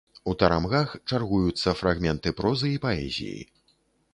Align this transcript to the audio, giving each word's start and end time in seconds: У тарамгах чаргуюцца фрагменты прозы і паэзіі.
У 0.31 0.33
тарамгах 0.43 0.95
чаргуюцца 1.09 1.75
фрагменты 1.81 2.33
прозы 2.41 2.73
і 2.77 2.81
паэзіі. 2.87 3.37